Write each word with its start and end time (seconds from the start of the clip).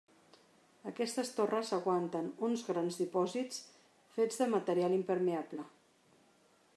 Aquestes 0.91 1.29
torres 1.39 1.73
aguanten 1.77 2.31
uns 2.47 2.63
grans 2.71 2.97
dipòsits 3.03 3.61
fets 4.17 4.41
de 4.45 4.51
material 4.57 4.97
impermeable. 4.99 5.71